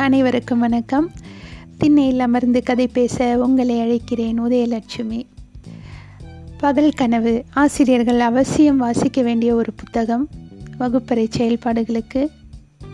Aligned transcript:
அனைவருக்கும் 0.00 0.58
வணக்கம். 0.58 1.10
திண்ணையில் 1.78 2.18
அமர்ந்து 2.18 2.62
கதை 2.62 2.88
பேச 2.88 3.38
உங்களை 3.38 3.76
அழைக்கிறேன் 3.76 4.34
உதயலட்சுமி. 4.48 5.22
பகல் 6.58 6.90
கனவு 6.90 7.44
ஆசிரியர்கள் 7.50 8.20
அவசியம் 8.20 8.76
வாசிக்க 8.76 9.22
வேண்டிய 9.22 9.54
ஒரு 9.54 9.72
புத்தகம். 9.72 10.28
வகுப்பறை 10.78 11.28
செயல்பாடுகளுக்கு 11.36 12.28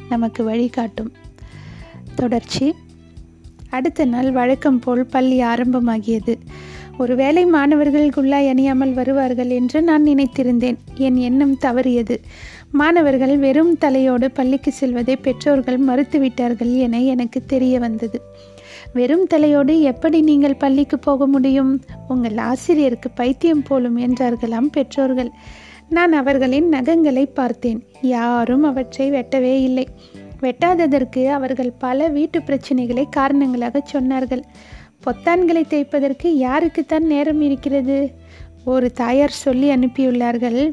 நமக்கு 0.08 0.45
வழிகாட்டும். 0.45 1.12
தொடர்ச்சி. 2.14 2.74
அடுத்த 3.70 4.04
நாள் 4.04 4.32
வழக்கம் 4.32 4.79
போல் 4.79 5.07
பள்ளி 5.07 5.43
ஆரம்பமாகியது. 5.43 6.38
ஒருவேளை 6.98 7.46
மாணவர்கள் 7.46 8.10
அணியாமல் 8.30 8.92
வருவார்கள் 8.92 9.48
என்று 9.48 9.82
நான் 9.82 10.04
நினைத்திருந்தேன். 10.04 10.76
என் 10.94 11.16
எண்ணம் 11.16 11.56
தவறியது. 11.62 12.16
மாணவர்கள் 12.72 13.38
வெறும் 13.38 13.79
தலையோடு 13.79 14.30
பள்ளிக்கு 14.30 14.72
செல்வதை 14.72 15.16
பெற்றோர்கள் 15.16 15.80
மறுத்துவிட்டார்கள் 15.80 16.76
என 16.76 17.02
எனக்கு 17.02 17.43
தெரிய 17.46 17.79
வந்தது. 17.79 18.21
வெறும் 18.93 19.26
தலையோடு 19.26 19.80
எப்படி 19.80 20.21
நீங்கள் 20.21 20.57
பள்ளிக்கு 20.57 20.98
போக 20.98 21.26
முடியும்? 21.26 21.80
உங்கள் 22.08 22.36
ஆசிரியருக்கு 22.36 23.10
பைத்தியம் 23.10 23.63
போலும் 23.63 23.99
என்றார்களாம் 23.99 24.71
பெற்றோர்கள். 24.72 25.30
நான் 25.88 26.13
அவர்களின் 26.13 26.68
நகங்களை 26.68 27.24
பார்த்தேன். 27.35 27.82
யாரும் 28.02 28.63
அவற்றை 28.63 29.10
வெட்டவே 29.10 29.63
இல்லை. 29.63 29.88
வெட்டாததற்கு 30.40 31.26
அவர்கள் 31.26 31.72
பல 31.79 32.08
வீட்டு 32.08 32.38
பிரச்சனைகளை 32.38 33.05
காரணங்களாக 33.10 33.83
சொன்னார்கள். 33.92 34.42
பொத்தான்களை 35.05 35.62
தைப்பதற்கு 35.69 36.28
யாருக்குத்தான் 36.47 37.06
நேரம் 37.12 37.41
இருக்கிறது? 37.41 38.11
ஒரு 38.64 38.92
தாயார் 38.92 39.31
சொல்லி 39.31 39.69
அனுப்பியுள்ளார்கள். 39.70 40.72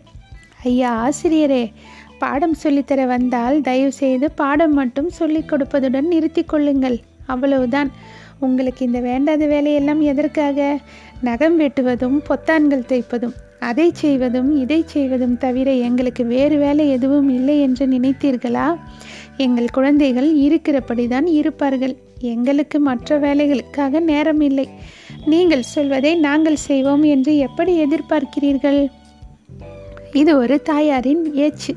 ஐயா 0.64 1.10
ஆசிரியரே 1.10 1.72
பாடம் 2.20 2.56
சொல்லித்தர 2.64 3.08
வந்தால் 3.08 3.62
தயவு 3.62 3.92
செய்து 3.92 4.32
பாடம் 4.32 4.74
மட்டும் 4.74 5.10
சொல்லிக் 5.10 5.52
கொடுப்பதுடன் 5.52 6.08
நிறுத்தி 6.08 6.44
கொள்ளுங்கள். 6.44 7.00
அவ்வளவுதான். 7.26 7.92
உங்களுக்கு 8.40 8.86
இந்த 8.86 9.00
வேண்டாத 9.00 9.46
வேலையெல்லாம் 9.46 10.02
எதற்காக? 10.02 10.80
நகம் 11.22 11.60
வெட்டுவதும் 11.60 12.18
பொத்தான்கள் 12.30 12.88
தைப்பதும் 12.88 13.36
அதை 13.60 13.92
செய்வதும் 13.94 14.58
இதை 14.58 14.84
செய்வதும் 14.86 15.38
தவிர 15.38 15.72
எங்களுக்கு 15.72 16.26
வேறு 16.26 16.58
வேலை 16.58 16.90
எதுவும் 16.90 17.30
இல்லை 17.30 17.62
என்று 17.62 17.86
நினைத்தீர்களா? 17.88 18.76
எங்கள் 19.38 19.70
குழந்தைகள் 19.70 20.38
இருக்கிறபடிதான் 20.38 21.28
இருப்பார்கள். 21.28 21.98
எங்களுக்கு 22.24 22.80
மற்ற 22.80 23.20
வேலைகளுக்காக 23.20 24.00
நேரம் 24.00 24.42
இல்லை 24.42 24.70
நீங்கள் 25.26 25.62
சொல்வதை 25.62 26.16
நாங்கள் 26.16 26.56
செய்வோம் 26.56 27.04
என்று 27.04 27.38
எப்படி 27.38 27.86
எதிர்பார்க்கிறீர்கள்? 27.86 28.90
இது 30.14 30.38
ஒரு 30.38 30.62
தாயாரின் 30.62 31.36
ஏச்சு. 31.36 31.76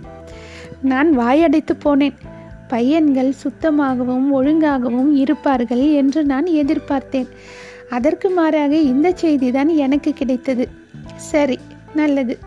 நான் 0.82 1.18
வாயடைத்து 1.18 1.74
போனேன். 1.84 2.14
பையன்கள் 2.68 3.32
சுத்தமாகவும் 3.32 4.28
ஒழுங்காகவும் 4.32 5.14
இருப்பார்கள் 5.14 5.92
என்று 5.92 6.24
நான் 6.24 6.46
எதிர்பார்த்தேன். 6.46 7.28
அதற்கு 7.90 8.30
மாறாக 8.30 8.76
இந்த 8.76 9.12
செய்தி 9.14 9.50
தான் 9.50 9.68
எனக்கு 9.68 10.12
கிடைத்தது. 10.12 10.68
சரி 11.16 11.58
நல்லது. 11.94 12.38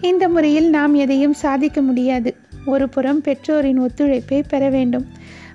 இந்த 0.00 0.28
முறையில் 0.28 0.70
நாம் 0.70 0.94
எதையும் 0.94 1.32
சாதிக்க 1.32 1.80
முடியாது. 1.80 2.36
ஒரு 2.66 2.88
புறம் 2.88 3.20
பெற்றோரின் 3.20 3.80
ஒத்துழைப்பை 3.80 4.42
பெற 4.48 4.68
வேண்டும். 4.68 5.13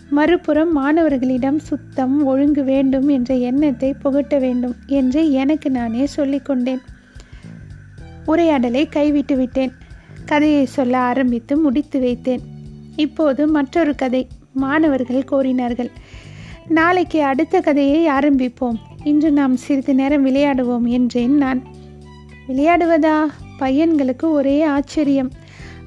மறுபுறம் 0.10 0.72
மாணவர்களிடம் 0.72 1.60
சுத்தம் 1.60 2.26
ஒழுங்கு 2.26 2.64
வேண்டும் 2.64 3.08
என்ற 3.08 3.36
எண்ணத்தை 3.36 3.94
புகட்ட 3.94 4.38
வேண்டும் 4.38 4.76
என்று 4.88 5.32
எனக்கு 5.32 5.70
நானே 5.70 6.08
சொல்லிக்கொண்டேன் 6.18 6.80
உரையாடலை 8.26 8.88
கைவிட்டு 8.88 9.36
விட்டேன். 9.36 9.72
கதையை 10.26 10.66
சொல்ல 10.66 10.98
ஆரம்பித்து 10.98 11.58
முடித்து 11.58 12.00
வைத்தேன். 12.00 12.40
இப்போது 12.96 13.48
மற்றொரு 13.48 13.96
கதை 13.96 14.28
மாணவர்கள் 14.54 15.24
கோரினார்கள். 15.32 15.90
நாளைக்கு 16.68 17.24
அடுத்த 17.24 17.60
கதையை 17.60 18.08
ஆரம்பிப்போம். 18.08 18.76
இன்று 19.04 19.32
நாம் 19.32 19.56
சிறிது 19.56 19.96
நேரம் 19.96 20.26
விளையாடுவோம் 20.26 20.88
என்றேன் 20.88 21.38
நான். 21.38 21.64
விளையாடுவதா? 22.48 23.26
பையன்களுக்கு 23.60 24.32
ஒரே 24.32 24.62
ஆச்சரியம். 24.62 25.32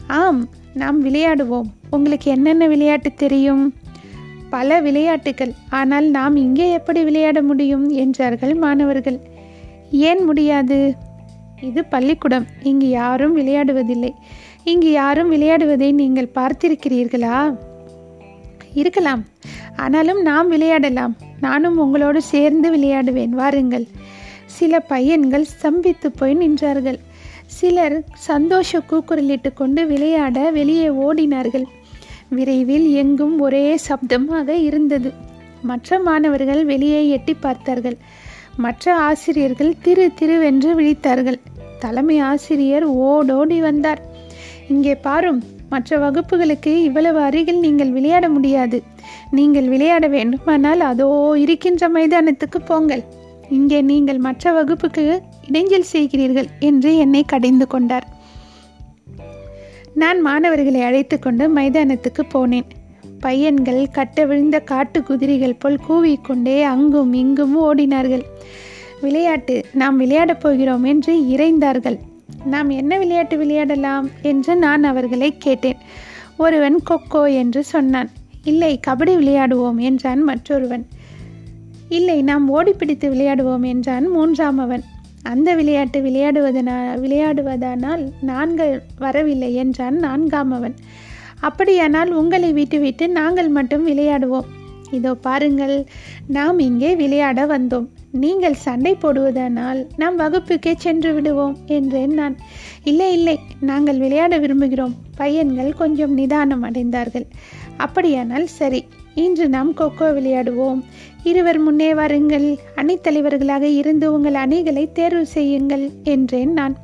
ஆம் 0.07 0.49
நாம் 0.75 1.05
விளையாடுவோம். 1.05 1.67
உங்களுக்கு 1.91 2.31
என்னென்ன 2.31 2.67
விளையாட்டு 2.67 3.15
தெரியும்? 3.15 3.75
பல 4.55 4.79
விளையாட்டுகள். 4.81 5.53
ஆனால் 5.81 6.07
நாம் 6.17 6.37
இங்கே 6.45 6.67
எப்படி 6.73 7.01
விளையாட 7.05 7.39
முடியும்? 7.43 7.87
என்றார்கள் 8.03 8.55
மாணவர்கள். 8.55 9.19
ஏன் 10.09 10.23
முடியாது? 10.25 10.79
இது 11.61 11.81
பள்ளிக்கூடம். 11.85 12.47
இங்கு 12.63 12.89
யாரும் 12.89 13.35
விளையாடுவதில்லை. 13.37 14.13
இங்கு 14.65 14.91
யாரும் 14.91 15.31
விளையாடுவதை 15.33 15.89
நீங்கள் 15.93 16.35
பார்த்திருக்கிறீர்களா? 16.35 17.39
இருக்கலாம். 18.75 19.23
ஆனாலும் 19.77 20.21
நாம் 20.23 20.49
விளையாடலாம். 20.49 21.15
நானும் 21.41 21.79
உங்களோடு 21.79 22.21
சேர்ந்து 22.33 22.69
விளையாடுவேன். 22.77 23.33
வாருங்கள். 23.41 23.87
சில 24.59 24.81
பையன்கள் 24.93 25.51
ஸ்தம்பித்து 25.55 26.09
போய் 26.17 26.39
நின்றார்கள். 26.43 26.99
சிலர் 27.59 27.97
சந்தோஷ 28.29 28.81
கூக்குரலிட்டு 28.91 29.51
கொண்டு 29.55 29.83
விளையாட 29.87 30.39
வெளியே 30.51 30.89
ஓடினார்கள். 31.05 31.67
விரைவில் 32.37 32.87
எங்கும் 33.03 33.37
ஒரே 33.47 33.65
சப்தமாக 33.89 34.49
இருந்தது. 34.69 35.11
மற்ற 35.71 35.99
மாணவர்கள் 36.09 36.63
வெளியே 36.73 37.01
எட்டி 37.17 37.35
பார்த்தார்கள். 37.47 37.97
மற்ற 38.65 38.95
ஆசிரியர்கள் 39.09 39.73
திரு 39.85 40.07
திருவென்று 40.21 40.71
விழித்தார்கள். 40.79 41.39
தலைமை 41.85 42.17
ஆசிரியர் 42.31 42.87
ஓடோடி 43.09 43.59
வந்தார். 43.69 44.01
இங்கே 44.73 44.95
பாரும் 45.07 45.41
மற்ற 45.73 45.99
வகுப்புகளுக்கு 45.99 46.73
இவ்வளவு 46.89 47.19
அருகில் 47.29 47.61
நீங்கள் 47.67 47.93
விளையாட 47.97 48.27
முடியாது. 48.29 48.79
நீங்கள் 49.39 49.69
விளையாட 49.75 50.07
வேண்டுமானால் 50.17 50.83
அதோ 50.91 51.09
இருக்கின்ற 51.45 51.89
மைதானத்துக்கு 51.97 52.59
போங்கள். 52.71 53.03
இங்கே 53.59 53.79
நீங்கள் 53.91 54.21
மற்ற 54.27 54.53
வகுப்புக்கு 54.59 55.05
இடைஞ்சல் 55.49 55.91
செய்கிறீர்கள் 55.95 56.49
என்று 56.71 56.91
என்னை 57.05 57.23
கடிந்து 57.33 57.67
கொண்டார். 57.67 58.07
நான் 59.95 60.21
மாணவர்களை 60.21 60.83
அழைத்து 60.83 61.19
கொண்டு 61.19 61.55
மைதானத்துக்கு 61.55 62.23
போனேன். 62.35 62.69
பையன்கள் 63.21 63.91
கட்ட 63.91 64.25
விழுந்த 64.27 64.61
காட்டு 64.61 65.03
குதிரைகள் 65.03 65.59
போல் 65.59 65.79
கூவிக்கொண்டே 65.89 66.63
அங்கும் 66.63 67.13
இங்கும் 67.13 67.55
ஓடினார்கள். 67.63 68.25
விளையாட்டு 69.01 69.65
நாம் 69.73 69.97
விளையாடப் 69.97 70.41
போகிறோம் 70.41 70.85
என்று 70.85 71.13
இறைந்தார்கள். 71.23 71.99
நாம் 72.45 72.71
என்ன 72.71 72.99
விளையாட்டு 72.99 73.37
விளையாடலாம் 73.37 74.11
என்று 74.23 74.57
நான் 74.57 74.85
அவர்களை 74.85 75.39
கேட்டேன். 75.39 75.77
ஒருவன் 76.37 76.79
கொக்கோ 76.91 77.35
என்று 77.35 77.63
சொன்னான். 77.65 78.11
இல்லை 78.45 78.81
கபடி 78.87 79.15
விளையாடுவோம் 79.17 79.79
என்றான் 79.79 80.23
மற்றொருவன். 80.23 80.87
இல்லை 81.89 82.23
நாம் 82.23 82.51
ஓடிப்பிடித்து 82.51 83.09
விளையாடுவோம் 83.15 83.63
என்றான் 83.63 84.09
மூன்றாம் 84.09 84.59
அவன். 84.59 84.85
அந்த 85.23 85.55
விளையாட்டு 85.55 86.01
விளையாடுவதனா 86.01 86.77
விளையாடுவதானால் 87.05 88.03
நான்கள் 88.21 88.75
வரவில்லை 88.99 89.55
என்றான் 89.55 89.99
நான்காமவன் 89.99 90.77
அப்படியானால் 91.41 92.11
உங்களை 92.13 92.53
விட்டுவிட்டு 92.53 93.05
நாங்கள் 93.09 93.49
மட்டும் 93.49 93.87
விளையாடுவோம். 93.87 94.49
இதோ 94.91 95.15
பாருங்கள் 95.15 95.85
நாம் 96.27 96.59
இங்கே 96.59 96.91
விளையாட 96.95 97.47
வந்தோம். 97.47 97.87
நீங்கள் 98.11 98.55
சண்டை 98.55 98.93
போடுவதானால் 99.03 99.81
நாம் 99.97 100.19
வகுப்புக்கே 100.19 100.73
சென்று 100.77 101.15
விடுவோம் 101.15 101.57
என்றேன் 101.67 102.15
நான். 102.15 102.37
இல்லை 102.83 103.13
இல்லை 103.13 103.37
நாங்கள் 103.61 103.99
விளையாட 103.99 104.39
விரும்புகிறோம். 104.39 104.97
பையன்கள் 105.17 105.73
கொஞ்சம் 105.75 106.13
நிதானம் 106.13 106.63
அடைந்தார்கள். 106.63 107.27
அப்படியானால் 107.77 108.47
சரி 108.47 108.83
இன்று 109.15 109.49
நாம் 109.49 109.75
கொக்கோ 109.75 110.13
விளையாடுவோம். 110.13 110.83
இருவர் 111.23 111.59
முன்னே 111.59 111.95
வாருங்கள். 111.95 112.59
அணித்தலைவர்களாக 112.77 113.63
இருந்து 113.63 114.13
உங்கள் 114.13 114.35
அணிகளை 114.35 114.93
தேர்வு 114.93 115.27
செய்யுங்கள் 115.27 115.91
என்றேன் 116.05 116.53
நான். 116.53 116.77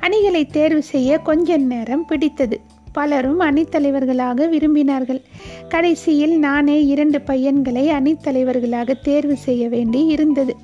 அணிகளை 0.00 0.46
தேர்வு 0.46 0.82
செய்ய 0.82 1.18
கொஞ்ச 1.18 1.56
நேரம் 1.56 2.06
பிடித்தது. 2.06 2.60
பலரும் 2.92 3.40
அணித்தலைவர்களாக 3.40 4.48
விரும்பினார்கள். 4.48 5.22
கடைசியில் 5.68 6.38
நானே 6.38 6.86
இரண்டு 6.86 7.20
பையன்களை 7.20 7.88
அணித்தலைவர்களாக 7.88 8.94
தேர்வு 9.02 9.36
செய்ய 9.36 9.68
வேண்டி 9.68 10.06
இருந்தது. 10.06 10.56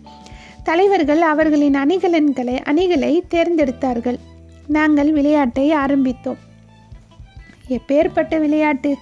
தலைவர்கள் 0.62 1.20
அவர்களின் 1.20 1.74
அணிகலன்களை 1.74 2.58
அணிகளை 2.64 3.22
தேர்ந்தெடுத்தார்கள். 3.30 4.18
நாங்கள் 4.66 5.12
விளையாட்டை 5.12 5.72
ஆரம்பித்தோம். 5.74 6.36
எப்பேற்பட்ட 7.68 8.40
விளையாட்டு? 8.40 8.96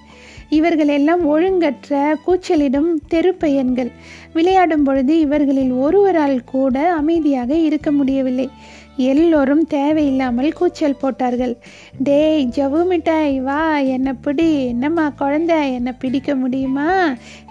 இவர்கள் 0.49 0.89
எல்லாம் 0.89 1.23
ஒழுங்கற்ற 1.27 2.15
கூச்சலிடும் 2.27 2.91
தெரு 3.09 3.35
பையன்கள் 3.35 3.91
விளையாடும் 4.33 4.85
பொழுது 4.85 5.19
இவர்களில் 5.19 5.73
ஒருவரால் 5.73 6.45
கூட 6.45 6.93
அமைதியாக 6.93 7.55
இருக்க 7.55 7.93
முடியவில்லை. 7.93 8.49
எல்லோரும் 8.97 9.65
தேவையில்லாமல் 9.67 10.53
கூச்சல் 10.53 10.97
போட்டார்கள். 11.01 11.57
டேய் 11.99 12.47
ஜவு 12.47 12.87
மிட்டாய் 12.87 13.41
வா 13.41 13.79
என்னை 13.79 14.13
பிடி? 14.13 14.67
என்னம்மா 14.67 15.11
குழந்தை? 15.11 15.75
என்னை 15.75 15.93
பிடிக்க 15.99 16.35
முடியுமா? 16.35 16.89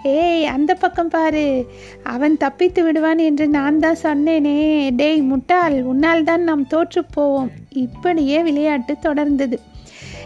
ஏய் 0.02 0.44
அந்த 0.44 0.74
பக்கம் 0.74 1.08
பாரு. 1.08 1.66
அவன் 2.02 2.36
தப்பித்து 2.36 2.82
விடுவான் 2.82 3.18
என்று 3.18 3.48
நான் 3.48 3.78
தான் 3.78 4.02
சொன்னேனே. 4.02 4.90
டேய் 4.90 5.20
முட்டாள் 5.20 5.82
உன்னால் 5.82 6.24
தான் 6.24 6.42
நாம் 6.42 6.66
தோற்று 6.66 7.04
போவோம். 7.04 7.50
இப்படியே 7.68 8.42
விளையாட்டு 8.42 8.96
தொடர்ந்தது. 9.02 9.58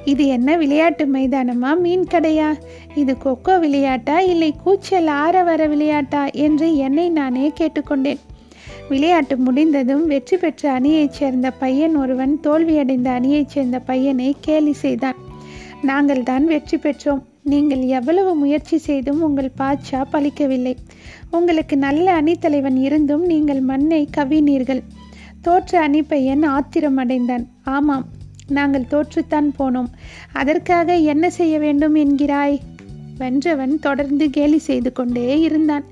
இது 0.05 0.27
என்ன 0.27 0.57
விளையாட்டு 0.57 1.05
மைதானமா? 1.07 1.79
மீன் 1.79 2.05
கடையா? 2.05 2.55
இது 2.95 3.17
கொக்கோ 3.25 3.61
விளையாட்டா? 3.61 4.21
இல்லை 4.21 4.55
கூச்சல் 4.65 5.07
ஆற 5.07 5.43
வர 5.43 5.67
விளையாட்டா? 5.67 6.27
என்று 6.27 6.77
என்னை 6.77 7.09
நானே 7.09 7.53
கேட்டுக்கொண்டேன். 7.61 8.21
விளையாட்டு 8.89 9.37
முடிந்ததும் 9.37 10.07
வெற்றி 10.07 10.37
பெற்ற 10.37 10.81
அணியைச் 10.81 11.17
சேர்ந்த 11.19 11.51
பையன் 11.51 11.97
ஒருவன் 11.97 12.41
தோல்வியடைந்த 12.43 13.09
அணியைச் 13.19 13.49
சேர்ந்த 13.49 13.79
பையனை 13.79 14.37
கேலி 14.41 14.73
செய்தான். 14.73 15.21
நாங்கள் 15.83 16.23
தான் 16.23 16.45
வெற்றி 16.45 16.77
பெற்றோம். 16.77 17.23
நீங்கள் 17.43 17.83
எவ்வளவு 17.99 18.35
முயற்சி 18.35 18.79
செய்தும் 18.79 19.23
உங்கள் 19.23 19.51
பாட்சா 19.59 20.01
பலிக்கவில்லை. 20.13 20.75
உங்களுக்கு 21.31 21.77
நல்ல 21.77 22.21
அணித்தலைவன் 22.21 22.77
இருந்தும் 22.77 23.25
நீங்கள் 23.27 23.61
மண்ணை 23.61 24.09
கவினீர்கள். 24.17 24.83
தோற்ற 25.41 25.81
அணி 25.81 26.03
பையன் 26.03 26.43
ஆத்திரம் 26.43 26.97
அடைந்தான் 26.97 27.47
ஆமாம் 27.63 28.05
நாங்கள் 28.53 28.87
தோற்றுத்தான் 28.87 29.53
போனோம். 29.59 29.89
அதற்காக 30.33 30.97
என்ன 30.97 31.31
செய்ய 31.31 31.59
வேண்டும் 31.59 31.95
என்கிறாய்? 31.95 32.59
வென்றவன் 33.19 33.79
தொடர்ந்து 33.79 34.31
கேலி 34.31 34.59
செய்து 34.59 34.93
கொண்டே 34.93 35.41
இருந்தான். 35.41 35.85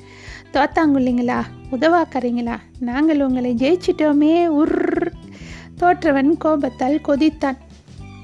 தோத்தாங்குள்ளிங்களா 0.52 1.42
உதவாக்கறீங்களா? 1.72 2.56
நாங்கள் 2.80 3.22
உங்களை 3.22 3.54
ஜெயிச்சிட்டோமே 3.54 4.46
உர். 4.46 5.12
தோற்றவன் 5.80 6.36
கோபத்தால் 6.36 7.00
கொதித்தான். 7.08 7.56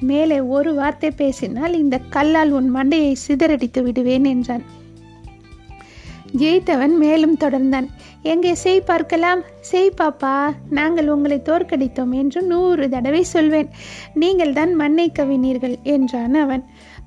மேலே 0.00 0.40
ஒரு 0.40 0.74
வார்த்தை 0.74 1.10
பேசினால் 1.10 1.78
இந்த 1.78 2.00
கல்லால் 2.10 2.50
உன் 2.50 2.74
மண்டையை 2.74 3.14
சிதறடித்து 3.28 3.82
விடுவேன் 3.82 4.24
என்றான். 4.24 4.62
ஜெயித்தவன் 6.38 6.94
மேலும் 6.96 7.36
தொடர்ந்தான். 7.40 7.86
எங்கே 8.22 8.54
செய் 8.54 8.80
பார்க்கலாம்? 8.80 9.40
செய் 9.60 9.92
பாப்பா 10.00 10.34
நாங்கள் 10.70 11.08
உங்களை 11.08 11.38
தோற்கடித்தோம் 11.44 12.12
என்று 12.12 12.42
நூறு 12.42 12.88
தடவை 12.88 13.22
சொல்வேன். 13.22 13.68
நீங்கள் 14.14 14.52
தான் 14.52 14.74
மண்ணை 14.74 15.12
கவினீர்கள் 15.18 15.76
என்றான் 15.82 16.34
அவன். 16.34 16.64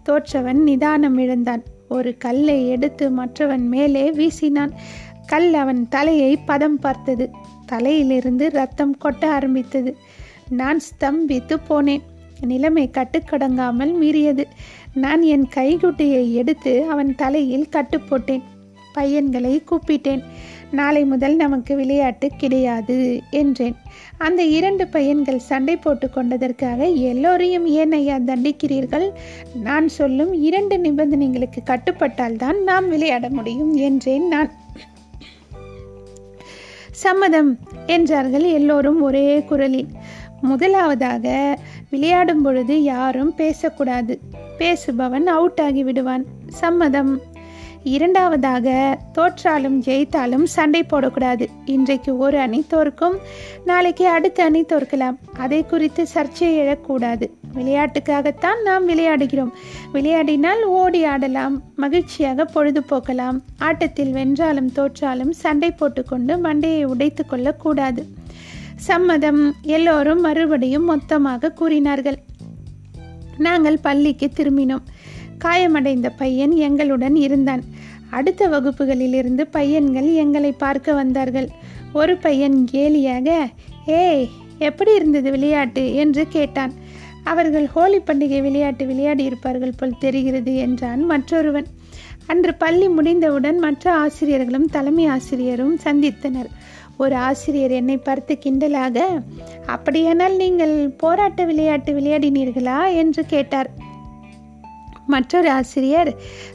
தோற்றவன் 0.10 0.62
நிதானம் 0.64 1.18
இழந்தான். 1.18 1.64
ஒரு 1.90 2.18
கல்லை 2.18 2.70
எடுத்து 2.70 3.12
மற்றவன் 3.12 3.68
மேலே 3.68 4.12
வீசினான். 4.12 4.74
கல் 5.26 5.54
அவன் 5.54 5.88
தலையை 5.90 6.38
பதம் 6.38 6.80
பார்த்தது. 6.80 7.30
தலையிலிருந்து 7.66 8.50
ரத்தம் 8.50 8.96
கொட்ட 9.04 9.26
ஆரம்பித்தது. 9.26 9.98
நான் 10.50 10.80
ஸ்தம்பித்து 10.90 11.58
போனேன். 11.70 12.06
நிலைமை 12.42 12.90
கட்டுக்கடங்காமல் 12.94 13.94
மீறியது. 14.02 14.44
நான் 14.94 15.22
என் 15.22 15.48
கைகுட்டையை 15.56 16.24
எடுத்து 16.34 16.74
அவன் 16.90 17.12
தலையில் 17.16 17.70
கட்டு 17.70 18.00
போட்டேன் 18.00 18.44
பையன்களை 18.94 19.63
கூப்பிட்டேன். 19.71 20.24
நாளை 20.71 21.06
முதல் 21.06 21.36
நமக்கு 21.36 21.75
விளையாட்டு 21.75 22.30
கிடையாது 22.38 23.21
என்றேன். 23.30 23.75
அந்த 24.18 24.44
இரண்டு 24.44 24.88
பையன்கள் 24.88 25.39
சண்டை 25.39 25.75
போட்டு 25.77 26.09
கொண்டதற்காக 26.15 26.95
எல்லோரையும் 26.95 27.65
ஏன் 27.65 27.91
ஐயா 27.91 28.18
தண்டிக்கிறீர்கள்? 28.18 29.09
நான் 29.63 29.88
சொல்லும் 29.88 30.33
இரண்டு 30.33 30.77
நிபந்தனைகளுக்கு 30.77 31.62
கட்டுப்பட்டால் 31.63 32.36
தான் 32.36 32.63
நாம் 32.63 32.89
விளையாட 32.89 33.30
முடியும் 33.30 33.75
என்றேன் 33.75 34.27
நான். 34.27 34.51
சம்மதம் 36.92 37.57
என்றார்கள் 37.85 38.44
எல்லோரும் 38.44 39.01
ஒரே 39.01 39.44
குரலில். 39.44 39.88
முதலாவதாக 40.42 41.57
விளையாடும் 41.89 42.42
பொழுது 42.42 42.83
யாரும் 42.83 43.35
பேசக்கூடாது. 43.35 44.19
பேசுபவன் 44.59 45.25
அவுட் 45.25 45.59
ஆகி 45.59 45.83
விடுவான். 45.83 46.25
சம்மதம் 46.47 47.21
இரண்டாவதாக 47.84 48.98
தோற்றாலும் 49.12 49.81
ஜெயித்தாலும் 49.81 50.44
சண்டை 50.44 50.84
போடக்கூடாது. 50.84 51.48
இன்றைக்கு 51.66 52.18
ஒரு 52.18 52.40
அணி 52.40 52.66
தோற்கும் 52.68 53.18
நாளைக்கு 53.66 54.08
அடுத்த 54.08 54.44
அணி 54.44 54.62
தோற்கலாம். 54.62 55.18
அதை 55.38 55.66
குறித்து 55.66 56.08
சர்ச்சை 56.14 56.40
எழக்கூடாது. 56.40 57.30
விளையாட்டுக்காகத்தான் 57.56 58.62
நாம் 58.64 58.90
விளையாடுகிறோம். 58.90 59.52
விளையாடினால் 59.94 60.64
ஓடி 60.64 61.04
ஆடலாம் 61.04 61.62
மகிழ்ச்சியாக 61.76 62.48
பொழுதுபோக்கலாம். 62.56 63.40
ஆட்டத்தில் 63.58 64.12
வென்றாலும் 64.12 64.72
தோற்றாலும் 64.72 65.31
சண்டை 65.31 65.72
போட்டுக்கொண்டு 65.72 66.36
மண்டையை 66.36 66.84
உடைத்து 66.84 67.26
கொள்ளக்கூடாது. 67.26 68.06
சம்மதம் 68.76 69.56
எல்லோரும் 69.62 70.22
மறுபடியும் 70.22 70.86
மொத்தமாக 70.86 71.52
கூறினார்கள். 71.52 72.18
நாங்கள் 73.38 73.80
பள்ளிக்கு 73.81 74.30
திரும்பினோம். 74.36 74.86
காயமடைந்த 75.39 76.09
பையன் 76.09 76.51
எங்களுடன் 76.51 77.15
இருந்தான். 77.15 77.63
அடுத்த 78.09 78.47
வகுப்புகளிலிருந்து 78.47 79.41
பையன்கள் 79.51 80.13
எங்களை 80.13 80.51
பார்க்க 80.51 80.94
வந்தார்கள். 80.94 81.50
ஒரு 81.94 82.18
பையன் 82.18 82.68
கேலியாக 82.71 83.30
ஏய் 83.86 84.27
எப்படி 84.59 84.95
இருந்தது 84.95 85.31
விளையாட்டு? 85.31 85.95
என்று 85.95 86.27
கேட்டான். 86.27 86.74
அவர்கள் 87.24 87.68
ஹோலி 87.68 87.97
பண்டிகை 87.97 88.41
விளையாட்டு 88.41 88.86
விளையாடி 88.86 89.24
இருப்பார்கள் 89.24 89.77
போல் 89.77 90.00
தெரிகிறது 90.00 90.56
என்றான் 90.56 91.03
மற்றொருவன். 91.03 91.65
அன்று 92.27 92.53
பள்ளி 92.53 92.88
முடிந்தவுடன் 92.88 93.59
மற்ற 93.59 93.94
ஆசிரியர்களும் 93.94 94.65
தலைமை 94.65 95.06
ஆசிரியரும் 95.06 95.80
சந்தித்தனர். 95.83 96.50
ஒரு 96.97 97.15
ஆசிரியர் 97.15 97.71
என்னை 97.71 97.97
பார்த்து 97.97 98.38
கிண்டலாக 98.45 98.97
அப்படியானால் 99.65 100.35
நீங்கள் 100.35 100.75
போராட்ட 100.97 101.45
விளையாட்டு 101.45 101.94
விளையாடினீர்களா? 101.94 102.95
என்று 102.95 103.25
கேட்டார். 103.25 103.69
மற்றொரு 105.09 105.50
ஆசிரியர் 105.50 106.11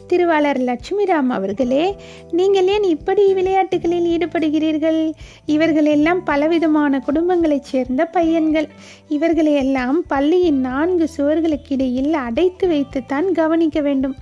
திருவாளர் 0.06 0.60
லட்சுமிராம் 0.60 1.30
அவர்களே 1.30 1.84
நீங்கள் 2.30 2.68
ஏன் 2.68 2.86
இப்படி 2.94 3.24
விளையாட்டுகளில் 3.34 4.08
ஈடுபடுகிறீர்கள்? 4.14 5.00
இவர்கள் 5.46 5.88
எல்லாம் 5.96 6.22
பலவிதமான 6.24 7.02
குடும்பங்களைச் 7.06 7.68
சேர்ந்த 7.70 8.04
பையன்கள். 8.16 8.68
இவர்களையெல்லாம் 9.08 9.98
பள்ளியின் 10.06 10.60
நான்கு 10.60 11.08
சுவர்களுக்கிடையில் 11.16 12.12
அடைத்து 12.26 12.68
வைத்துத்தான் 12.68 13.28
கவனிக்க 13.32 13.80
வேண்டும். 13.80 14.16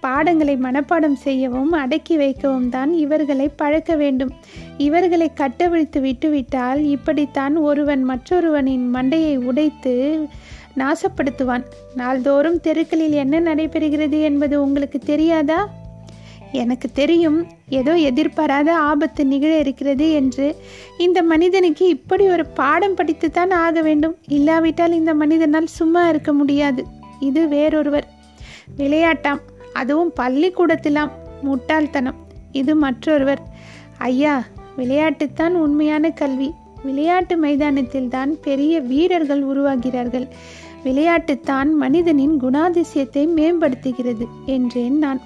பாடங்களை 0.00 0.54
மனப்பாடம் 0.56 1.18
செய்யவும் 1.26 1.72
அடக்கி 1.72 2.16
வைக்கவும் 2.16 2.68
தான் 2.68 2.90
இவர்களை 3.04 3.46
பழக்க 3.56 3.92
வேண்டும். 3.96 4.32
இவர்களை 4.78 5.28
கட்டவிழ்த்து 5.34 6.00
விட்டுவிட்டால் 6.00 6.82
இப்படித்தான் 6.96 7.56
ஒருவன் 7.68 8.02
மற்றொருவனின் 8.10 8.86
மண்டையை 8.94 9.34
உடைத்து 9.44 9.94
நாசப்படுத்துவான். 10.76 11.64
நாள்தோறும் 11.94 12.60
தெருக்களில் 12.60 13.12
என்ன 13.12 13.40
நடைபெறுகிறது 13.40 14.22
என்பது 14.22 14.62
உங்களுக்கு 14.62 14.98
தெரியாதா? 14.98 15.68
எனக்கு 16.52 16.88
தெரியும் 16.92 17.46
ஏதோ 17.68 17.96
எதிர்பாராத 17.96 18.76
ஆபத்து 18.76 19.26
நிகழ 19.26 19.58
இருக்கிறது 19.58 20.12
என்று. 20.12 20.56
இந்த 20.98 21.22
மனிதனுக்கு 21.22 21.88
இப்படி 21.88 22.28
ஒரு 22.28 22.46
பாடம் 22.46 22.96
படித்துத்தான் 22.96 23.50
ஆக 23.50 23.82
வேண்டும். 23.82 24.16
இல்லாவிட்டால் 24.28 24.92
இந்த 24.92 25.14
மனிதனால் 25.14 25.66
சும்மா 25.66 26.08
இருக்க 26.08 26.32
முடியாது. 26.32 26.84
இது 27.20 27.48
வேறொருவர். 27.48 28.06
விளையாட்டாம் 28.78 29.40
அதுவும் 29.72 30.12
பள்ளிக்கூடத்திலாம். 30.20 31.10
முட்டாள்தனம் 31.42 32.14
இது 32.52 32.74
மற்றொருவர். 32.74 33.40
ஐயா 33.98 34.44
விளையாட்டுத்தான் 34.78 35.54
உண்மையான 35.54 36.10
கல்வி. 36.10 36.52
விளையாட்டு 36.82 37.36
மைதானத்தில் 37.36 38.08
தான் 38.08 38.40
பெரிய 38.40 38.80
வீரர்கள் 38.80 39.42
உருவாகிறார்கள். 39.42 40.28
விளையாட்டுத்தான் 40.86 41.70
மனிதனின் 41.74 42.36
குணாதிசயத்தை 42.40 43.24
மேம்படுத்துகிறது 43.36 44.26
என்றேன் 44.46 44.98
நான். 44.98 45.20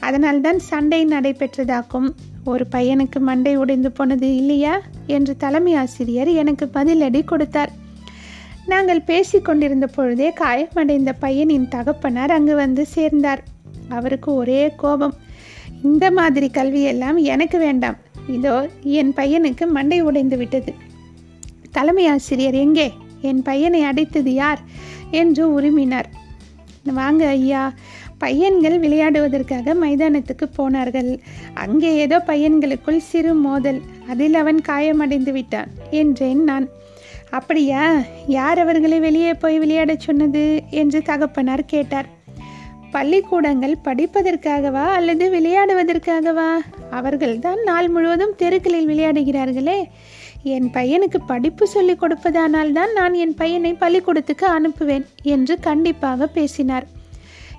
அதனால்தான் 0.00 0.58
சண்டை 0.58 1.00
நடைபெற்றதாக்கும். 1.06 2.08
ஒரு 2.44 2.64
பையனுக்கு 2.72 3.18
மண்டை 3.18 3.56
உடைந்து 3.56 3.90
போனது 3.92 4.28
இல்லையா? 4.36 4.74
என்று 5.06 5.36
தலைமை 5.36 5.74
ஆசிரியர் 5.74 6.30
எனக்கு 6.42 6.66
பதிலடி 6.74 7.24
கொடுத்தார். 7.24 7.72
நாங்கள் 8.66 9.00
பேசிக்கொண்டிருந்த 9.00 9.86
பொழுதே 9.86 10.28
காயமடைந்த 10.40 11.12
பையனின் 11.20 11.68
தகப்பனார் 11.68 12.30
அங்கு 12.30 12.54
வந்து 12.54 12.82
சேர்ந்தார். 12.86 13.42
அவருக்கு 13.88 14.30
ஒரே 14.34 14.62
கோபம். 14.76 15.14
இந்த 15.82 16.06
மாதிரி 16.10 16.48
கல்வியெல்லாம் 16.54 17.18
எனக்கு 17.32 17.58
வேண்டாம். 17.58 17.98
இதோ 18.28 18.56
என் 18.82 19.12
பையனுக்கு 19.16 19.66
மண்டை 19.68 20.00
உடைந்து 20.00 20.36
விட்டது. 20.36 20.72
தலைமை 21.70 22.06
ஆசிரியர் 22.06 22.54
எங்கே? 22.54 22.86
என் 23.20 23.42
பையனை 23.42 23.84
அடைத்தது 23.84 24.28
யார்? 24.28 24.60
என்று 25.10 25.60
உரிமினார். 25.60 26.08
வாங்க 26.82 27.28
ஐயா 27.28 27.72
பையன்கள் 28.18 28.80
விளையாடுவதற்காக 28.80 29.74
மைதானத்துக்கு 29.74 30.44
போனார்கள். 30.54 31.20
அங்கே 31.54 31.96
ஏதோ 31.96 32.22
பையன்களுக்குள் 32.26 32.96
சிறு 32.96 33.34
மோதல் 33.34 33.80
அதில் 34.08 34.34
அவன் 34.34 34.60
காயமடைந்து 34.60 35.32
விட்டான் 35.32 35.68
என்றேன் 35.90 36.44
நான் 36.44 36.68
அப்படியா? 37.30 37.98
யார் 38.26 38.58
அவர்களை 38.58 38.98
வெளியே 38.98 39.34
போய் 39.34 39.58
விளையாடச் 39.58 40.00
சொன்னது? 40.00 40.62
என்று 40.70 41.02
தகப்பனார் 41.02 41.64
கேட்டார். 41.64 42.06
பள்ளிக்கூடங்கள் 42.90 43.76
படிப்பதற்காகவா 43.84 44.84
அல்லது 44.84 45.30
விளையாடுவதற்காகவா? 45.30 46.56
அவர்கள்தான் 46.90 47.62
நாள் 47.62 47.88
முழுவதும் 47.88 48.36
தெருக்களில் 48.36 48.88
விளையாடுகிறார்களே 48.88 49.84
என் 50.42 50.70
பையனுக்கு 50.70 51.16
படிப்பு 51.26 51.66
சொல்லிக் 51.66 52.02
கொடுப்பதானால் 52.02 52.72
தான் 52.72 52.92
நான் 52.92 53.14
என் 53.14 53.34
பையனை 53.34 53.74
பள்ளிக்கூடத்துக்கு 53.74 54.46
அனுப்புவேன் 54.46 55.06
என்று 55.22 55.60
கண்டிப்பாக 55.60 56.26
பேசினார். 56.26 56.86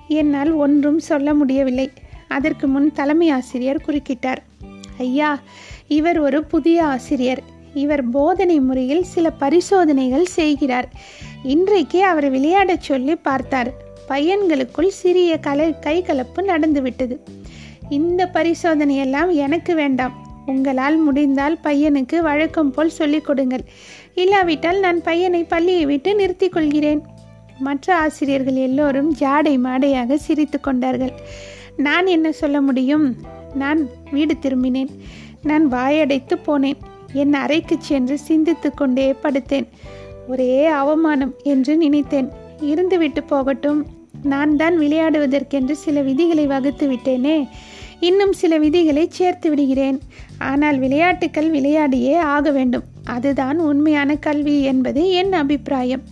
என்னால் 0.08 0.52
ஒன்றும் 0.52 0.98
சொல்ல 0.98 1.34
முடியவில்லை. 1.34 1.90
அதற்கு 2.28 2.66
முன் 2.66 2.92
தலைமை 2.92 3.30
ஆசிரியர் 3.30 3.84
குறுக்கிட்டார். 3.86 4.36
ஐயா 4.98 5.40
இவர் 5.88 6.18
ஒரு 6.18 6.44
புதிய 6.44 6.84
ஆசிரியர். 6.84 7.42
இவர் 7.74 8.10
போதனை 8.10 8.60
முறையில் 8.60 9.02
சில 9.02 9.30
பரிசோதனைகள் 9.30 10.24
செய்கிறார். 10.24 10.88
இன்றைக்கே 11.44 12.00
அவர் 12.00 12.30
விளையாடச் 12.30 12.80
சொல்லி 12.80 13.16
பார்த்தார். 13.16 13.72
பையன்களுக்குள் 14.08 14.88
சிறிய 14.88 15.38
கலை 15.38 15.74
கைகலப்பு 15.80 16.42
நடந்துவிட்டது. 16.42 17.20
இந்த 17.90 18.30
பரிசோதனையெல்லாம் 18.32 19.32
எனக்கு 19.32 19.74
வேண்டாம். 19.74 20.21
உங்களால் 20.46 20.96
முடிந்தால் 20.96 21.58
பையனுக்கு 21.62 22.18
வழக்கம் 22.18 22.70
போல் 22.70 22.88
சொல்லிக் 22.88 23.24
கொடுங்கள். 23.24 23.64
இல்லாவிட்டால் 24.14 24.80
நான் 24.80 25.02
பையனை 25.02 25.44
பள்ளியை 25.44 25.86
விட்டு 25.86 26.14
நிறுத்திக் 26.14 26.52
கொள்கிறேன். 26.52 27.02
மற்ற 27.58 27.96
ஆசிரியர்கள் 27.96 28.54
எல்லோரும் 28.54 29.14
ஜாடை 29.14 29.58
மாடையாக 29.58 30.14
சிரித்து 30.14 30.60
கொண்டார்கள். 30.60 31.12
நான் 31.76 32.06
என்ன 32.06 32.32
சொல்ல 32.32 32.60
முடியும்? 32.60 33.16
நான் 33.54 33.88
வீடு 34.10 34.34
திரும்பினேன். 34.34 34.88
நான் 35.42 35.72
வாயடைத்து 35.72 36.38
போனேன். 36.46 36.78
என் 37.12 37.34
அறைக்கு 37.34 37.76
சென்று 37.78 38.18
சிந்தித்து 38.18 38.74
கொண்டே 38.74 39.14
படுத்தேன். 39.22 39.66
ஒரே 40.28 40.66
அவமானம் 40.66 41.34
என்று 41.42 41.76
நினைத்தேன். 41.76 42.30
இருந்துவிட்டு 42.60 43.26
போகட்டும். 43.26 43.86
நான் 44.22 44.56
தான் 44.56 44.78
விளையாடுவதற்கென்று 44.78 45.70
சில 45.70 46.00
விதிகளை 46.00 46.46
வகுத்து 46.46 46.90
விட்டேனே. 46.90 47.48
இன்னும் 48.08 48.32
சில 48.32 48.58
விதிகளை 48.58 49.04
சேர்த்து 49.08 49.48
விடுகிறேன். 49.50 49.98
ஆனால் 50.38 50.78
விளையாட்டுக்கள் 50.78 51.50
விளையாடியே 51.50 52.14
ஆக 52.34 52.50
வேண்டும். 52.50 52.86
அதுதான் 53.04 53.58
உண்மையான 53.58 54.16
கல்வி 54.16 54.56
என்பது 54.62 55.02
என் 55.10 55.32
அபிப்பிராயம். 55.32 56.02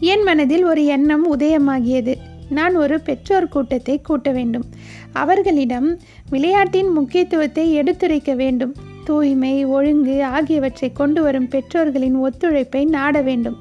என் 0.00 0.22
மனதில் 0.22 0.64
ஒரு 0.64 0.84
எண்ணம் 0.84 1.24
உதயமாகியது. 1.36 2.14
நான் 2.50 2.74
ஒரு 2.74 3.00
பெற்றோர் 3.00 3.48
கூட்டத்தை 3.48 4.00
கூட்ட 4.00 4.30
வேண்டும். 4.30 4.66
அவர்களிடம் 5.12 5.88
விளையாட்டின் 6.30 6.90
முக்கியத்துவத்தை 6.92 7.64
எடுத்துரைக்க 7.72 8.32
வேண்டும். 8.34 8.74
தூய்மை 9.04 9.54
ஒழுங்கு 9.76 10.16
ஆகியவற்றை 10.24 10.92
கொண்டு 10.92 11.22
வரும் 11.22 11.48
பெற்றோர்களின் 11.48 12.16
ஒத்துழைப்பை 12.16 12.82
நாட 12.88 13.20
வேண்டும். 13.20 13.56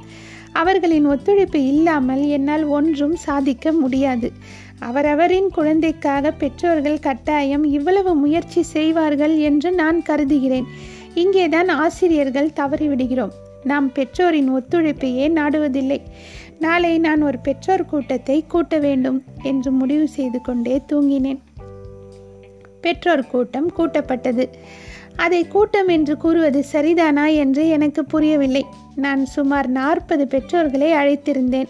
அவர்களின் 0.53 1.05
ஒத்துழைப்பு 1.05 1.59
இல்லாமல் 1.65 2.23
என்னால் 2.27 2.65
ஒன்றும் 2.77 3.15
சாதிக்க 3.15 3.71
முடியாது. 3.71 4.29
அவரவரின் 4.89 5.49
குழந்தைக்காக 5.51 6.31
பெற்றோர்கள் 6.31 6.99
கட்டாயம் 6.99 7.63
இவ்வளவு 7.63 8.15
முயற்சி 8.15 8.61
செய்வார்கள் 8.61 9.37
என்று 9.37 9.71
நான் 9.71 10.01
கருதுகிறேன். 10.01 10.67
இங்கேதான் 11.13 11.69
ஆசிரியர்கள் 11.69 12.49
தவறிவிடுகிறோம். 12.55 13.33
நாம் 13.63 13.91
பெற்றோரின் 13.91 14.49
ஒத்துழைப்பையே 14.51 15.25
நாடுவதில்லை. 15.29 15.99
நாளை 16.59 16.97
நான் 16.97 17.21
ஒரு 17.21 17.39
பெற்றோர் 17.39 17.85
கூட்டத்தை 17.85 18.43
கூட்ட 18.47 18.77
வேண்டும் 18.77 19.23
என்று 19.43 19.71
முடிவு 19.71 20.07
செய்து 20.07 20.41
கொண்டே 20.41 20.81
தூங்கினேன். 20.91 21.39
பெற்றோர் 22.81 23.27
கூட்டம் 23.27 23.71
கூட்டப்பட்டது. 23.77 24.49
அதை 25.15 25.47
கூட்டம் 25.47 25.87
என்று 25.87 26.17
கூறுவது 26.17 26.65
சரிதானா 26.71 27.35
என்று 27.35 27.69
எனக்கு 27.69 28.05
புரியவில்லை. 28.05 28.65
நான் 28.95 29.25
சுமார் 29.25 29.69
நாற்பது 29.69 30.27
பெற்றோர்களை 30.27 30.91
அழைத்திருந்தேன். 30.91 31.67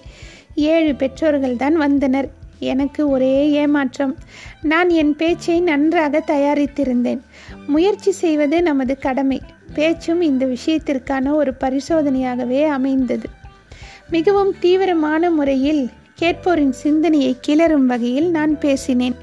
ஏழு 0.56 0.96
பெற்றோர்கள் 0.96 1.56
தான் 1.56 1.76
வந்தனர். 1.76 2.40
எனக்கு 2.62 3.10
ஒரே 3.10 3.52
ஏமாற்றம். 3.52 4.16
நான் 4.62 4.90
என் 4.90 5.16
பேச்சை 5.16 5.62
நன்றாக 5.62 6.24
தயாரித்திருந்தேன். 6.28 7.20
முயற்சி 7.68 8.12
செய்வது 8.12 8.62
நமது 8.62 8.98
கடமை. 8.98 9.42
பேச்சும் 9.74 10.22
இந்த 10.22 10.46
விஷயத்திற்கான 10.46 11.34
ஒரு 11.34 11.54
பரிசோதனையாகவே 11.60 12.66
அமைந்தது. 12.66 13.30
மிகவும் 14.10 14.54
தீவிரமான 14.60 15.30
முறையில் 15.30 15.90
கேட்போரின் 16.22 16.76
சிந்தனையை 16.84 17.38
கிளறும் 17.48 17.86
வகையில் 17.86 18.30
நான் 18.32 18.60
பேசினேன். 18.60 19.16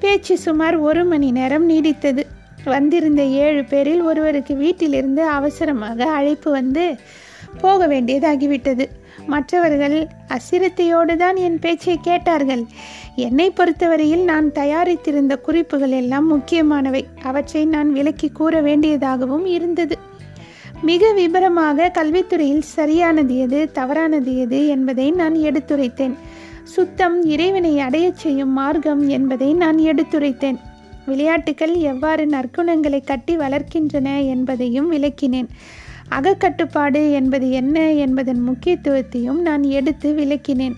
பேச்சு 0.00 0.38
சுமார் 0.38 0.76
ஒரு 0.76 1.04
மணி 1.04 1.30
நேரம் 1.30 1.68
நீடித்தது. 1.70 2.22
வந்திருந்த 2.64 3.22
ஏழு 3.22 3.64
பேரில் 3.64 4.00
ஒருவருக்கு 4.00 4.54
வீட்டிலிருந்து 4.54 5.22
அவசரமாக 5.22 6.04
அழைப்பு 6.12 6.50
வந்து 6.50 6.96
போக 7.60 7.86
வேண்டியதாகிவிட்டது 7.86 8.86
மற்றவர்கள் 9.26 10.06
அசிரத்தையோடு 10.28 11.16
தான் 11.16 11.36
என் 11.36 11.58
பேச்சை 11.58 11.98
கேட்டார்கள். 12.02 12.64
என்னை 13.16 13.50
பொறுத்தவரையில் 13.50 14.24
நான் 14.24 14.52
தயாரித்திருந்த 14.52 15.36
குறிப்புகள் 15.36 15.90
எல்லாம் 15.90 16.26
முக்கியமானவை. 16.26 17.06
அவற்றை 17.22 17.64
நான் 17.64 17.92
விலக்கி 17.92 18.28
கூற 18.28 18.62
வேண்டியதாகவும் 18.62 19.46
இருந்தது. 19.46 19.98
மிக 20.82 21.12
விபரமாக 21.12 21.90
கல்வித்துறையில் 21.94 22.66
சரியானது 22.78 23.38
எது 23.38 23.72
தவறானது 23.72 24.38
எது 24.38 24.66
என்பதை 24.66 25.10
நான் 25.10 25.34
எடுத்துரைத்தேன். 25.34 26.14
சுத்தம் 26.62 27.24
இறைவனை 27.24 27.78
அடையச் 27.78 28.16
செய்யும் 28.16 28.52
மார்க்கம் 28.52 29.08
என்பதை 29.08 29.52
நான் 29.54 29.76
எடுத்துரைத்தேன். 29.76 30.58
விளையாட்டுகள் 31.06 31.74
எவ்வாறு 31.74 32.26
நற்குணங்களை 32.26 33.00
கட்டி 33.04 33.36
வளர்க்கின்றன 33.36 34.26
என்பதையும் 34.26 34.92
விளக்கினேன். 34.92 35.48
அகக்கட்டுப்பாடு 36.10 37.12
என்பது 37.12 37.50
என்ன 37.50 37.90
என்பதன் 37.90 38.42
முக்கியத்துவத்தையும் 38.48 39.40
நான் 39.40 39.62
எடுத்து 39.62 40.12
விளக்கினேன். 40.12 40.76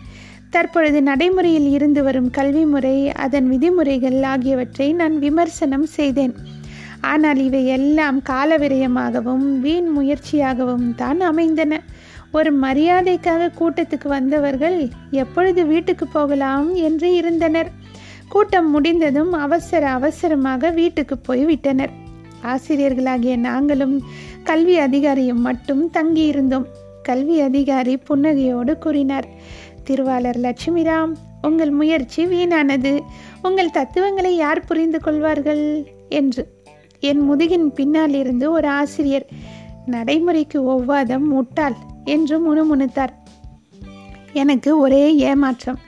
தற்பொழுது 0.50 1.02
நடைமுறையில் 1.02 1.71
இருந்து 1.71 2.02
வரும் 2.02 2.30
கல்வி 2.30 2.64
முறை 2.64 3.09
அதன் 3.11 3.49
விதிமுறைகள் 3.49 4.23
ஆகியவற்றை 4.23 4.92
நான் 4.92 5.18
விமர்சனம் 5.18 5.87
செய்தேன். 5.87 6.35
ஆனால் 7.00 7.37
இவை 7.37 7.66
எல்லாம் 7.66 8.23
காலவிரயமாகவும் 8.23 9.61
வீண் 9.61 9.99
முயற்சியாகவும் 9.99 10.95
தான் 10.95 11.21
அமைந்தன. 11.21 11.80
ஒரு 12.33 12.52
மரியாதைக்காக 12.52 13.52
கூட்டத்துக்கு 13.59 14.09
வந்தவர்கள் 14.09 14.90
எப்பொழுது 15.11 15.66
வீட்டுக்கு 15.66 16.06
போகலாம் 16.06 16.75
என்று 16.75 17.14
இருந்தனர். 17.14 17.71
கூட்டம் 18.28 18.71
முடிந்ததும் 18.71 19.33
அவசர 19.33 19.90
அவசரமாக 19.90 20.71
வீட்டுக்கு 20.71 21.18
போய் 21.18 21.45
விட்டனர் 21.45 21.92
ஆசிரியர்களாகிய 22.42 23.37
நாங்களும் 23.37 24.02
கல்வி 24.46 24.78
அதிகாரியும் 24.78 25.40
மட்டும் 25.40 25.90
தங்கியிருந்தோம். 25.92 26.64
கல்வி 27.02 27.40
அதிகாரி 27.40 27.98
புன்னகையோடு 28.08 28.78
கூறினார் 28.78 29.28
திருவாளர் 29.84 30.40
லட்சுமிராம் 30.40 31.12
உங்கள் 31.42 31.70
முயற்சி 31.70 32.26
வீணானது. 32.26 33.00
உங்கள் 33.42 33.70
தத்துவங்களை 33.70 34.36
யார் 34.36 34.64
புரிந்து 34.64 35.00
கொள்வார்கள்? 35.00 35.84
என்று. 36.08 36.46
என் 37.00 37.30
முதுகின் 37.30 37.72
பின்னால் 37.74 38.14
இருந்து 38.14 38.50
ஒரு 38.50 38.68
ஆசிரியர் 38.68 39.26
நடைமுறைக்கு 39.86 40.62
ஒவ்வாதம் 40.62 41.28
முட்டாள் 41.28 41.74
என்று 42.04 42.36
முணுமுணுத்தார். 42.38 43.14
எனக்கு 44.32 44.78
ஒரே 44.78 45.16
ஏமாற்றம். 45.16 45.78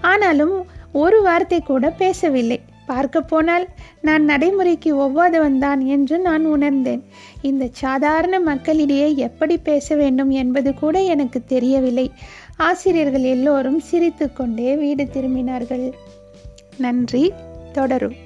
ஆனாலும் 0.00 0.66
ஒரு 0.92 1.22
வார்த்தை 1.22 1.62
கூட 1.62 1.90
பேசவில்லை. 1.90 2.60
பார்க்க 2.92 3.22
போனால் 3.32 3.66
நான் 4.08 4.24
நடைமுறைக்கு 4.30 4.90
ஒவ்வாதவன் 5.04 5.58
தான் 5.58 5.82
என்று 5.96 6.16
நான் 6.28 6.44
உணர்ந்தேன். 6.54 7.02
இந்த 7.50 7.64
சாதாரண 7.84 8.40
மக்களிடையே 8.50 9.08
எப்படி 9.28 9.56
பேச 9.68 9.96
வேண்டும் 10.02 10.32
என்பது 10.42 10.72
கூட 10.82 10.96
எனக்கு 11.14 11.40
தெரியவில்லை. 11.54 12.06
ஆசிரியர்கள் 12.68 13.26
எல்லோரும் 13.34 13.80
சிரித்துக்கொண்டே 13.90 14.72
வீடு 14.82 15.06
திரும்பினார்கள். 15.14 15.86
நன்றி 16.86 17.24
தொடரும். 17.78 18.18